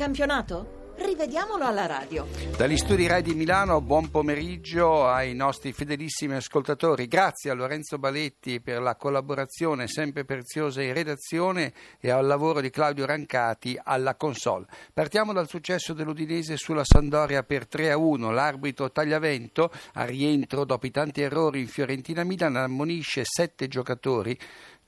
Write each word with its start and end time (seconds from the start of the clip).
campionato? 0.00 0.94
Rivediamolo 0.96 1.66
alla 1.66 1.84
radio. 1.84 2.26
Dagli 2.56 2.78
studi 2.78 3.06
Rai 3.06 3.20
di 3.20 3.34
Milano, 3.34 3.82
buon 3.82 4.10
pomeriggio 4.10 5.06
ai 5.06 5.34
nostri 5.34 5.74
fedelissimi 5.74 6.34
ascoltatori. 6.34 7.06
Grazie 7.06 7.50
a 7.50 7.54
Lorenzo 7.54 7.98
Baletti 7.98 8.62
per 8.62 8.80
la 8.80 8.96
collaborazione 8.96 9.88
sempre 9.88 10.24
preziosa 10.24 10.80
in 10.80 10.94
redazione 10.94 11.74
e 12.00 12.08
al 12.08 12.24
lavoro 12.24 12.62
di 12.62 12.70
Claudio 12.70 13.04
Rancati 13.04 13.78
alla 13.82 14.14
console. 14.14 14.66
Partiamo 14.94 15.34
dal 15.34 15.48
successo 15.48 15.92
dell'Udinese 15.92 16.56
sulla 16.56 16.84
Sandoria 16.84 17.42
per 17.42 17.66
3 17.66 17.90
a 17.90 17.98
1. 17.98 18.30
L'arbitro 18.30 18.90
Tagliavento, 18.90 19.70
a 19.94 20.04
rientro 20.04 20.64
dopo 20.64 20.86
i 20.86 20.90
tanti 20.90 21.20
errori 21.20 21.60
in 21.60 21.68
Fiorentina 21.68 22.24
Milan, 22.24 22.56
ammonisce 22.56 23.22
sette 23.24 23.68
giocatori 23.68 24.38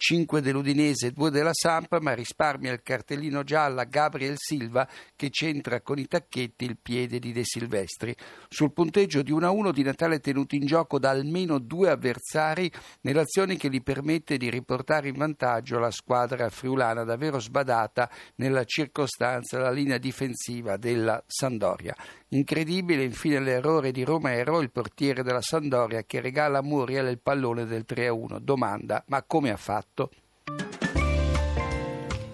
5 0.04 0.40
dell'Udinese 0.40 1.06
e 1.06 1.10
2 1.12 1.30
della 1.30 1.52
Samp, 1.52 1.96
ma 2.00 2.12
risparmia 2.12 2.72
il 2.72 2.82
cartellino 2.82 3.44
giallo 3.44 3.78
a 3.80 3.84
Gabriel 3.84 4.34
Silva 4.36 4.88
che 5.14 5.30
centra 5.30 5.80
con 5.80 5.96
i 5.96 6.08
tacchetti 6.08 6.64
il 6.64 6.76
piede 6.82 7.20
di 7.20 7.30
De 7.30 7.42
Silvestri. 7.44 8.12
Sul 8.48 8.72
punteggio 8.72 9.22
di 9.22 9.30
1-1 9.30 9.70
Di 9.70 9.84
Natale 9.84 10.16
è 10.16 10.20
tenuto 10.20 10.56
in 10.56 10.66
gioco 10.66 10.98
da 10.98 11.10
almeno 11.10 11.60
due 11.60 11.88
avversari 11.88 12.68
nell'azione 13.02 13.56
che 13.56 13.70
gli 13.70 13.80
permette 13.80 14.38
di 14.38 14.50
riportare 14.50 15.06
in 15.06 15.14
vantaggio 15.14 15.78
la 15.78 15.92
squadra 15.92 16.50
friulana 16.50 17.04
davvero 17.04 17.38
sbadata 17.38 18.10
nella 18.36 18.64
circostanza 18.64 19.60
la 19.60 19.70
linea 19.70 19.98
difensiva 19.98 20.76
della 20.78 21.22
Sandoria. 21.28 21.94
Incredibile 22.34 23.04
infine 23.04 23.40
l'errore 23.40 23.92
di 23.92 24.04
Romero, 24.04 24.62
il 24.62 24.70
portiere 24.70 25.22
della 25.22 25.42
Sandoria, 25.42 26.04
che 26.04 26.22
regala 26.22 26.58
a 26.58 26.62
Muriel 26.62 27.08
il 27.08 27.20
pallone 27.20 27.66
del 27.66 27.84
3-1. 27.86 28.38
Domanda, 28.38 29.04
ma 29.08 29.22
come 29.22 29.50
ha 29.50 29.56
fatto? 29.58 30.10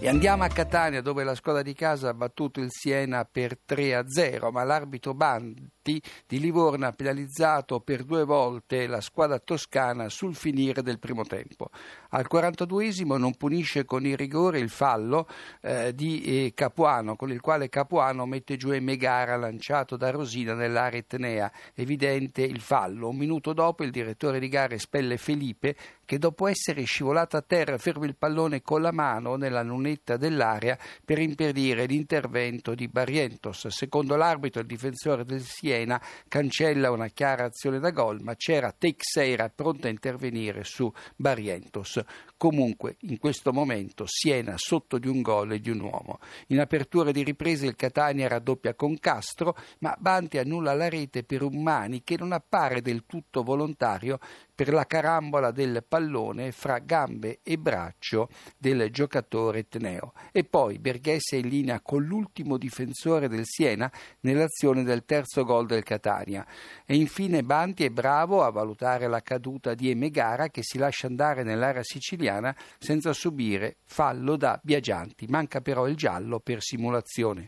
E 0.00 0.06
andiamo 0.06 0.44
a 0.44 0.48
Catania 0.48 1.02
dove 1.02 1.24
la 1.24 1.34
squadra 1.34 1.60
di 1.60 1.74
casa 1.74 2.10
ha 2.10 2.14
battuto 2.14 2.60
il 2.60 2.68
Siena 2.70 3.24
per 3.24 3.58
3-0, 3.68 4.52
ma 4.52 4.62
l'arbitro 4.62 5.12
Banti 5.12 6.00
di 6.24 6.38
Livorno 6.38 6.86
ha 6.86 6.92
penalizzato 6.92 7.80
per 7.80 8.04
due 8.04 8.22
volte 8.22 8.86
la 8.86 9.00
squadra 9.00 9.40
toscana 9.40 10.08
sul 10.08 10.36
finire 10.36 10.82
del 10.82 11.00
primo 11.00 11.24
tempo. 11.24 11.70
Al 12.10 12.28
42esimo 12.30 13.16
non 13.16 13.34
punisce 13.34 13.84
con 13.84 14.06
il 14.06 14.16
rigore 14.16 14.60
il 14.60 14.68
fallo 14.68 15.26
eh, 15.62 15.92
di 15.92 16.22
eh, 16.22 16.52
Capuano, 16.54 17.16
con 17.16 17.32
il 17.32 17.40
quale 17.40 17.68
Capuano 17.68 18.24
mette 18.24 18.56
giù 18.56 18.68
Megara 18.78 19.36
lanciato 19.36 19.96
da 19.96 20.10
Rosina 20.10 20.54
nell'area 20.54 21.00
etnea. 21.00 21.50
Evidente 21.74 22.42
il 22.42 22.60
fallo. 22.60 23.08
Un 23.08 23.16
minuto 23.16 23.52
dopo 23.52 23.82
il 23.82 23.90
direttore 23.90 24.38
di 24.38 24.48
gara 24.48 24.74
espelle 24.74 25.16
Felipe 25.16 25.74
che 26.08 26.16
dopo 26.16 26.46
essere 26.46 26.84
scivolato 26.84 27.36
a 27.36 27.42
terra 27.42 27.76
ferma 27.76 28.06
il 28.06 28.16
pallone 28.16 28.62
con 28.62 28.80
la 28.80 28.92
mano 28.92 29.36
nella 29.36 29.62
lunetta 29.62 30.16
dell'area 30.16 30.78
per 31.04 31.18
impedire 31.18 31.84
l'intervento 31.84 32.74
di 32.74 32.88
Barrientos. 32.88 33.66
Secondo 33.66 34.16
l'arbitro 34.16 34.62
il 34.62 34.66
difensore 34.66 35.26
del 35.26 35.42
Siena 35.42 36.00
cancella 36.26 36.90
una 36.90 37.08
chiara 37.08 37.44
azione 37.44 37.78
da 37.78 37.90
gol, 37.90 38.22
ma 38.22 38.34
c'era 38.36 38.72
Teixeira 38.72 39.50
pronto 39.50 39.86
a 39.86 39.90
intervenire 39.90 40.64
su 40.64 40.90
Barrientos. 41.14 42.02
Comunque, 42.38 42.96
in 43.00 43.18
questo 43.18 43.52
momento, 43.52 44.04
Siena 44.06 44.54
sotto 44.56 44.96
di 44.96 45.08
un 45.08 45.20
gol 45.20 45.52
e 45.52 45.60
di 45.60 45.68
un 45.68 45.80
uomo. 45.80 46.20
In 46.46 46.60
apertura 46.60 47.10
di 47.10 47.22
riprese 47.22 47.66
il 47.66 47.76
Catania 47.76 48.28
raddoppia 48.28 48.72
con 48.74 48.98
Castro, 48.98 49.54
ma 49.80 49.94
Banti 49.98 50.38
annulla 50.38 50.72
la 50.72 50.88
rete 50.88 51.22
per 51.22 51.42
un 51.42 51.62
Mani 51.62 52.02
che 52.02 52.16
non 52.16 52.32
appare 52.32 52.80
del 52.80 53.04
tutto 53.04 53.42
volontario 53.42 54.18
per 54.58 54.72
la 54.72 54.86
carambola 54.86 55.52
del 55.52 55.84
pallone 55.86 56.50
fra 56.50 56.80
gambe 56.80 57.38
e 57.44 57.58
braccio 57.58 58.28
del 58.56 58.90
giocatore 58.90 59.60
etneo. 59.60 60.14
E 60.32 60.42
poi 60.42 60.80
Berghese 60.80 61.36
in 61.36 61.46
linea 61.46 61.80
con 61.80 62.02
l'ultimo 62.02 62.56
difensore 62.56 63.28
del 63.28 63.44
Siena 63.44 63.88
nell'azione 64.22 64.82
del 64.82 65.04
terzo 65.04 65.44
gol 65.44 65.66
del 65.66 65.84
Catania. 65.84 66.44
E 66.84 66.96
infine 66.96 67.44
Banti 67.44 67.84
è 67.84 67.90
bravo 67.90 68.42
a 68.42 68.50
valutare 68.50 69.06
la 69.06 69.20
caduta 69.20 69.74
di 69.74 69.90
Emegara 69.90 70.48
che 70.48 70.64
si 70.64 70.76
lascia 70.76 71.06
andare 71.06 71.44
nell'area 71.44 71.84
siciliana 71.84 72.52
senza 72.80 73.12
subire 73.12 73.76
fallo 73.84 74.36
da 74.36 74.58
Biagianti. 74.60 75.26
Manca 75.28 75.60
però 75.60 75.86
il 75.86 75.94
giallo 75.94 76.40
per 76.40 76.62
simulazione. 76.62 77.46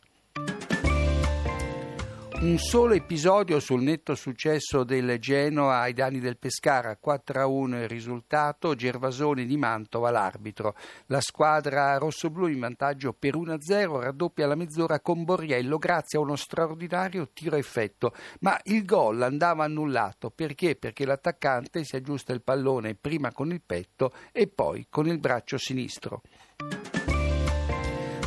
Un 2.40 2.56
solo 2.56 2.94
episodio 2.94 3.60
sul 3.60 3.82
netto 3.82 4.14
successo 4.14 4.82
del 4.82 5.18
Genoa 5.18 5.80
ai 5.80 5.92
danni 5.92 6.20
del 6.20 6.38
Pescara, 6.38 6.98
4-1 6.98 7.82
il 7.82 7.88
risultato, 7.88 8.74
Gervasoni 8.74 9.44
di 9.44 9.58
Mantova 9.58 10.10
l'arbitro. 10.10 10.74
La 11.08 11.20
squadra 11.20 11.98
rossoblù 11.98 12.46
in 12.46 12.58
vantaggio 12.58 13.12
per 13.12 13.36
1-0 13.36 14.00
raddoppia 14.00 14.46
la 14.46 14.54
mezz'ora 14.54 15.00
con 15.00 15.22
Borriello 15.22 15.76
grazie 15.76 16.18
a 16.18 16.22
uno 16.22 16.34
straordinario 16.34 17.28
tiro 17.34 17.56
effetto, 17.56 18.14
ma 18.40 18.58
il 18.64 18.86
gol 18.86 19.20
andava 19.20 19.64
annullato 19.64 20.30
perché? 20.30 20.76
Perché 20.76 21.04
l'attaccante 21.04 21.84
si 21.84 21.96
aggiusta 21.96 22.32
il 22.32 22.40
pallone 22.40 22.94
prima 22.94 23.32
con 23.32 23.52
il 23.52 23.60
petto 23.60 24.14
e 24.32 24.46
poi 24.46 24.86
con 24.88 25.06
il 25.06 25.18
braccio 25.18 25.58
sinistro. 25.58 26.22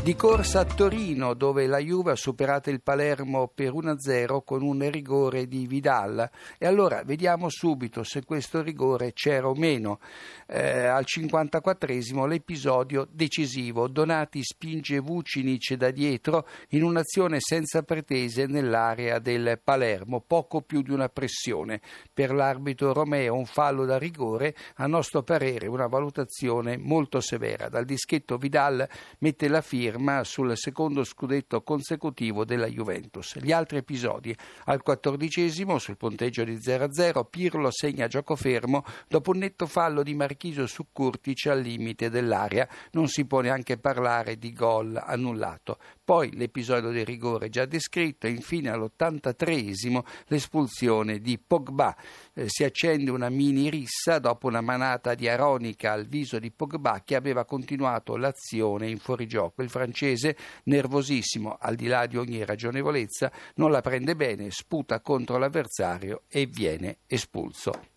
Di 0.03 0.17
corsa 0.17 0.59
a 0.59 0.65
Torino, 0.65 1.33
dove 1.33 1.65
la 1.65 1.77
Juve 1.77 2.11
ha 2.11 2.15
superato 2.17 2.69
il 2.69 2.81
Palermo 2.81 3.47
per 3.47 3.71
1-0 3.71 4.43
con 4.43 4.61
un 4.61 4.91
rigore 4.91 5.47
di 5.47 5.65
Vidal. 5.65 6.29
E 6.57 6.67
allora 6.67 7.03
vediamo 7.05 7.47
subito 7.47 8.03
se 8.03 8.25
questo 8.25 8.61
rigore 8.61 9.13
c'era 9.13 9.47
o 9.47 9.53
meno. 9.53 10.01
Eh, 10.45 10.87
al 10.87 11.05
54esimo 11.07 12.27
l'episodio 12.27 13.07
decisivo. 13.09 13.87
Donati 13.87 14.43
spinge 14.43 14.99
Vucinic 14.99 15.75
da 15.75 15.89
dietro 15.89 16.49
in 16.71 16.83
un'azione 16.83 17.37
senza 17.39 17.83
pretese 17.83 18.45
nell'area 18.45 19.19
del 19.19 19.61
Palermo, 19.63 20.19
poco 20.19 20.63
più 20.63 20.81
di 20.81 20.91
una 20.91 21.07
pressione. 21.07 21.79
Per 22.13 22.33
l'arbitro 22.33 22.91
Romeo 22.91 23.35
un 23.35 23.45
fallo 23.45 23.85
da 23.85 23.97
rigore, 23.97 24.53
a 24.75 24.85
nostro 24.85 25.23
parere 25.23 25.67
una 25.67 25.87
valutazione 25.87 26.75
molto 26.75 27.21
severa. 27.21 27.69
Dal 27.69 27.85
dischetto 27.85 28.35
Vidal 28.35 28.85
mette 29.19 29.47
la 29.47 29.61
firma 29.61 29.91
firma 29.93 30.23
sul 30.23 30.57
secondo 30.57 31.03
scudetto 31.03 31.61
consecutivo 31.61 32.45
della 32.45 32.65
Juventus. 32.65 33.37
Gli 33.37 33.51
altri 33.51 33.77
episodi. 33.77 34.35
Al 34.65 34.81
quattordicesimo, 34.81 35.77
sul 35.77 35.97
punteggio 35.97 36.43
di 36.43 36.55
0-0, 36.55 37.25
Pirlo 37.29 37.69
segna 37.69 38.07
gioco 38.07 38.35
fermo 38.35 38.83
dopo 39.07 39.31
un 39.31 39.37
netto 39.37 39.67
fallo 39.67 40.01
di 40.01 40.15
Marchisio 40.15 40.65
su 40.65 40.87
Curtic 40.91 41.45
al 41.45 41.61
limite 41.61 42.09
dell'area. 42.09 42.67
Non 42.93 43.07
si 43.07 43.25
può 43.25 43.41
neanche 43.41 43.77
parlare 43.77 44.37
di 44.37 44.51
gol 44.51 44.99
annullato. 44.99 45.77
Poi 46.05 46.35
l'episodio 46.35 46.89
del 46.89 47.05
rigore 47.05 47.47
già 47.47 47.65
descritto 47.65 48.27
e 48.27 48.31
infine 48.31 48.69
all'83esimo 48.69 50.03
l'espulsione 50.27 51.19
di 51.19 51.39
Pogba. 51.39 51.95
Eh, 52.33 52.49
si 52.49 52.65
accende 52.65 53.09
una 53.09 53.29
mini 53.29 53.69
rissa 53.69 54.19
dopo 54.19 54.47
una 54.47 54.59
manata 54.59 55.15
di 55.15 55.29
aronica 55.29 55.93
al 55.93 56.05
viso 56.05 56.39
di 56.39 56.51
Pogba 56.51 57.03
che 57.05 57.15
aveva 57.15 57.45
continuato 57.45 58.17
l'azione 58.17 58.89
in 58.89 58.97
fuorigioco. 58.97 59.61
Il 59.61 59.69
francese, 59.69 60.35
nervosissimo, 60.63 61.55
al 61.57 61.75
di 61.75 61.87
là 61.87 62.05
di 62.05 62.17
ogni 62.17 62.43
ragionevolezza, 62.43 63.31
non 63.55 63.71
la 63.71 63.79
prende 63.79 64.17
bene, 64.17 64.51
sputa 64.51 64.99
contro 64.99 65.37
l'avversario 65.37 66.23
e 66.27 66.47
viene 66.47 66.97
espulso. 67.07 67.92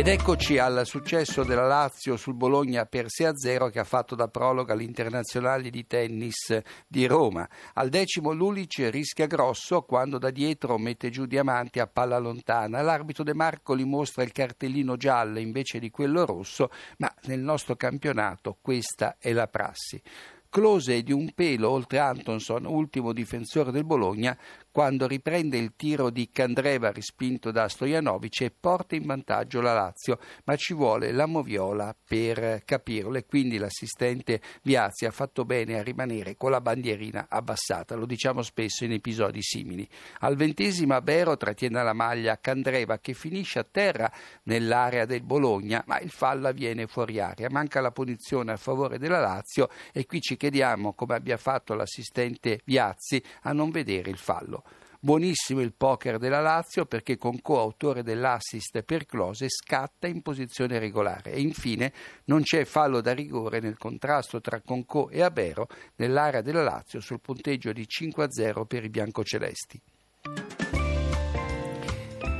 Ed 0.00 0.08
eccoci 0.08 0.56
al 0.56 0.86
successo 0.86 1.44
della 1.44 1.66
Lazio 1.66 2.16
sul 2.16 2.32
Bologna 2.32 2.86
per 2.86 3.08
6-0 3.08 3.68
che 3.68 3.80
ha 3.80 3.84
fatto 3.84 4.14
da 4.14 4.28
prologa 4.28 4.72
all'internazionale 4.72 5.68
di 5.68 5.86
tennis 5.86 6.58
di 6.88 7.04
Roma. 7.04 7.46
Al 7.74 7.90
decimo 7.90 8.32
Lulic 8.32 8.88
rischia 8.90 9.26
grosso 9.26 9.82
quando 9.82 10.16
da 10.16 10.30
dietro 10.30 10.78
mette 10.78 11.10
giù 11.10 11.26
Diamanti 11.26 11.80
a 11.80 11.86
palla 11.86 12.16
lontana. 12.16 12.80
L'arbitro 12.80 13.24
De 13.24 13.34
Marco 13.34 13.76
gli 13.76 13.84
mostra 13.84 14.22
il 14.22 14.32
cartellino 14.32 14.96
giallo 14.96 15.38
invece 15.38 15.78
di 15.78 15.90
quello 15.90 16.24
rosso, 16.24 16.70
ma 16.96 17.14
nel 17.24 17.40
nostro 17.40 17.76
campionato 17.76 18.56
questa 18.58 19.16
è 19.18 19.34
la 19.34 19.48
prassi. 19.48 20.00
Close 20.48 21.02
di 21.04 21.12
un 21.12 21.32
pelo 21.32 21.70
oltre 21.70 22.00
Antonson, 22.00 22.64
ultimo 22.64 23.12
difensore 23.12 23.70
del 23.70 23.84
Bologna, 23.84 24.36
quando 24.72 25.06
riprende 25.06 25.58
il 25.58 25.72
tiro 25.74 26.10
di 26.10 26.30
Candreva 26.30 26.92
rispinto 26.92 27.50
da 27.50 27.68
Stojanovic 27.68 28.42
e 28.42 28.52
porta 28.58 28.94
in 28.94 29.04
vantaggio 29.04 29.60
la 29.60 29.72
Lazio, 29.72 30.18
ma 30.44 30.54
ci 30.56 30.74
vuole 30.74 31.10
la 31.10 31.26
Moviola 31.26 31.94
per 32.04 32.62
capirlo 32.64 33.16
e 33.16 33.26
quindi 33.26 33.58
l'assistente 33.58 34.40
Viazzi 34.62 35.06
ha 35.06 35.10
fatto 35.10 35.44
bene 35.44 35.78
a 35.78 35.82
rimanere 35.82 36.36
con 36.36 36.52
la 36.52 36.60
bandierina 36.60 37.26
abbassata, 37.28 37.96
lo 37.96 38.06
diciamo 38.06 38.42
spesso 38.42 38.84
in 38.84 38.92
episodi 38.92 39.42
simili. 39.42 39.88
Al 40.20 40.36
ventesimo 40.36 40.94
Abero 40.94 41.36
trattiene 41.36 41.82
la 41.82 41.92
maglia 41.92 42.38
Candreva 42.38 42.98
che 42.98 43.14
finisce 43.14 43.58
a 43.58 43.66
terra 43.68 44.10
nell'area 44.44 45.04
del 45.04 45.22
Bologna, 45.22 45.82
ma 45.86 45.98
il 45.98 46.10
fallo 46.10 46.48
avviene 46.48 46.86
fuori 46.86 47.18
area, 47.18 47.50
manca 47.50 47.80
la 47.80 47.90
punizione 47.90 48.52
a 48.52 48.56
favore 48.56 48.98
della 48.98 49.20
Lazio 49.20 49.68
e 49.92 50.06
qui 50.06 50.20
ci 50.20 50.36
chiediamo 50.36 50.94
come 50.94 51.14
abbia 51.14 51.36
fatto 51.36 51.74
l'assistente 51.74 52.60
Viazzi 52.64 53.22
a 53.42 53.52
non 53.52 53.70
vedere 53.70 54.10
il 54.10 54.18
fallo. 54.18 54.59
Buonissimo 55.02 55.62
il 55.62 55.72
poker 55.72 56.18
della 56.18 56.42
Lazio 56.42 56.84
perché 56.84 57.16
con 57.16 57.40
coautore 57.40 58.02
dell'assist 58.02 58.82
per 58.82 59.06
Close 59.06 59.46
scatta 59.48 60.06
in 60.06 60.20
posizione 60.20 60.78
regolare 60.78 61.32
e 61.32 61.40
infine 61.40 61.90
non 62.24 62.42
c'è 62.42 62.66
fallo 62.66 63.00
da 63.00 63.14
rigore 63.14 63.60
nel 63.60 63.78
contrasto 63.78 64.42
tra 64.42 64.60
Concò 64.60 65.08
e 65.08 65.22
Abero 65.22 65.68
nell'area 65.96 66.42
della 66.42 66.62
Lazio 66.62 67.00
sul 67.00 67.22
punteggio 67.22 67.72
di 67.72 67.86
5-0 67.88 68.66
per 68.66 68.84
i 68.84 68.90
biancocelesti. 68.90 69.80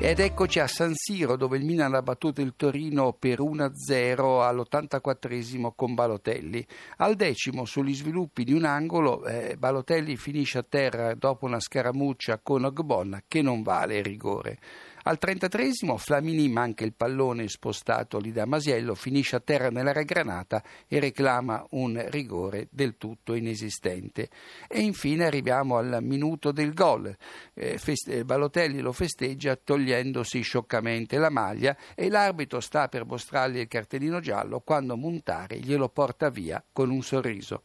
Ed 0.03 0.19
eccoci 0.19 0.61
a 0.61 0.67
San 0.67 0.95
Siro 0.95 1.37
dove 1.37 1.59
il 1.59 1.65
Milan 1.67 1.93
ha 1.95 2.01
battuto 2.01 2.41
il 2.41 2.55
Torino 2.57 3.13
per 3.13 3.39
1-0 3.41 4.41
all'84 4.41 5.73
con 5.77 5.93
Balotelli. 5.93 6.67
Al 6.97 7.17
decimo 7.17 7.67
sugli 7.67 7.95
sviluppi 7.95 8.45
di 8.45 8.55
un 8.55 8.65
angolo 8.65 9.27
eh, 9.27 9.57
Balotelli 9.59 10.17
finisce 10.17 10.57
a 10.57 10.65
terra 10.67 11.15
dopo 11.15 11.45
una 11.45 11.61
scaramuccia 11.61 12.39
con 12.43 12.65
Ogbonna 12.65 13.23
che 13.29 13.43
non 13.43 13.61
vale 13.63 14.01
rigore. 14.01 14.59
Al 15.03 15.17
33 15.17 15.71
Flamini 15.97 16.49
manca 16.51 16.85
il 16.85 16.93
pallone 16.93 17.49
spostato 17.49 18.19
lì 18.19 18.33
da 18.33 18.45
Masiello, 18.45 18.95
finisce 18.95 19.37
a 19.37 19.41
terra 19.41 19.71
nell'area 19.71 20.03
granata 20.03 20.63
e 20.87 21.01
reclama 21.01 21.65
un 21.71 22.05
rigore 22.11 22.69
del 22.71 22.99
tutto 22.99 23.33
inesistente. 23.33 24.29
E 24.69 24.81
infine 24.81 25.25
arriviamo 25.25 25.79
al 25.79 26.01
minuto 26.03 26.53
del 26.53 26.75
gol. 26.75 27.17
Eh, 27.55 27.81
Balotelli 28.25 28.81
lo 28.81 28.93
festeggia 28.93 29.57
togliendosi 29.57 30.43
scioccamente 30.43 31.17
la 31.17 31.31
maglia 31.31 31.75
e 31.95 32.11
l'arbitro 32.11 32.61
sta 32.61 32.89
per 32.89 33.07
mostrargli 33.07 33.59
il 33.59 33.69
cartellino 33.69 34.21
giallo 34.21 34.61
quando 34.61 34.97
Montari 34.97 35.65
glielo 35.65 35.89
porta 35.89 36.29
via 36.29 36.63
con 36.73 36.91
un 36.91 37.03
sorriso. 37.03 37.63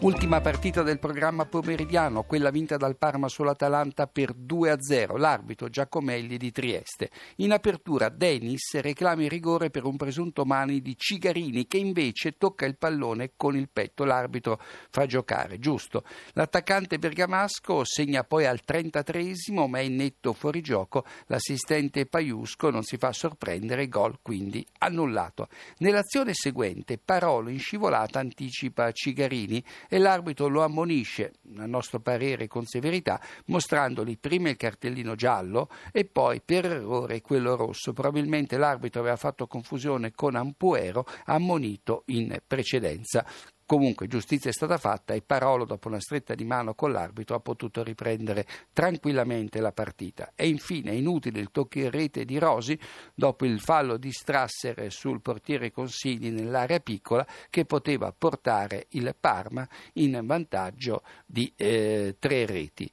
Ultima 0.00 0.40
partita 0.40 0.84
del 0.84 1.00
programma 1.00 1.44
pomeridiano, 1.44 2.22
quella 2.22 2.50
vinta 2.50 2.76
dal 2.76 2.96
Parma 2.96 3.26
sull'Atalanta 3.26 4.06
per 4.06 4.32
2-0, 4.32 5.18
l'arbitro 5.18 5.68
Giacomelli 5.68 6.36
di 6.36 6.52
Trieste. 6.52 7.10
In 7.38 7.50
apertura 7.50 8.08
Dennis 8.08 8.78
reclama 8.78 9.24
il 9.24 9.28
rigore 9.28 9.70
per 9.70 9.84
un 9.84 9.96
presunto 9.96 10.44
mani 10.44 10.80
di 10.80 10.96
Cigarini 10.96 11.66
che 11.66 11.78
invece 11.78 12.36
tocca 12.38 12.64
il 12.64 12.78
pallone 12.78 13.32
con 13.34 13.56
il 13.56 13.68
petto, 13.72 14.04
l'arbitro 14.04 14.60
fa 14.88 15.04
giocare, 15.04 15.58
giusto. 15.58 16.04
L'attaccante 16.34 17.00
bergamasco 17.00 17.82
segna 17.82 18.22
poi 18.22 18.46
al 18.46 18.62
33 18.62 19.32
ma 19.66 19.80
è 19.80 19.82
in 19.82 19.96
netto 19.96 20.32
fuorigioco, 20.32 21.04
l'assistente 21.26 22.06
Paiusco 22.06 22.70
non 22.70 22.84
si 22.84 22.98
fa 22.98 23.12
sorprendere, 23.12 23.88
gol 23.88 24.20
quindi 24.22 24.64
annullato. 24.78 25.48
Nell'azione 25.78 26.34
seguente 26.34 26.98
Parolo 26.98 27.48
in 27.48 27.58
scivolata 27.58 28.20
anticipa 28.20 28.92
Cigarini 28.92 29.60
e 29.88 29.98
l'arbitro 29.98 30.48
lo 30.48 30.62
ammonisce, 30.62 31.32
a 31.56 31.66
nostro 31.66 32.00
parere 32.00 32.46
con 32.46 32.64
severità, 32.66 33.20
mostrandogli 33.46 34.18
prima 34.18 34.50
il 34.50 34.56
cartellino 34.56 35.14
giallo 35.14 35.68
e 35.92 36.04
poi 36.04 36.40
per 36.44 36.66
errore 36.66 37.20
quello 37.20 37.56
rosso. 37.56 37.92
Probabilmente 37.92 38.56
l'arbitro 38.56 39.00
aveva 39.00 39.16
fatto 39.16 39.46
confusione 39.46 40.12
con 40.12 40.36
Ampuero, 40.36 41.06
ammonito 41.24 42.02
in 42.06 42.38
precedenza. 42.46 43.24
Comunque 43.68 44.06
giustizia 44.06 44.48
è 44.48 44.52
stata 44.54 44.78
fatta 44.78 45.12
e 45.12 45.20
Parolo, 45.20 45.66
dopo 45.66 45.88
una 45.88 46.00
stretta 46.00 46.34
di 46.34 46.46
mano 46.46 46.72
con 46.72 46.90
l'arbitro, 46.90 47.36
ha 47.36 47.40
potuto 47.40 47.82
riprendere 47.82 48.46
tranquillamente 48.72 49.60
la 49.60 49.72
partita. 49.72 50.32
E 50.34 50.48
infine 50.48 50.94
inutile 50.94 51.38
il 51.38 51.50
tocco 51.50 51.78
in 51.78 51.90
rete 51.90 52.24
di 52.24 52.38
Rosi 52.38 52.78
dopo 53.12 53.44
il 53.44 53.60
fallo 53.60 53.98
di 53.98 54.10
Strasser 54.10 54.90
sul 54.90 55.20
portiere 55.20 55.70
Consigli 55.70 56.30
nell'area 56.30 56.80
piccola 56.80 57.26
che 57.50 57.66
poteva 57.66 58.10
portare 58.16 58.86
il 58.92 59.14
Parma 59.20 59.68
in 59.96 60.18
vantaggio 60.24 61.02
di 61.26 61.52
eh, 61.54 62.16
tre 62.18 62.46
reti. 62.46 62.86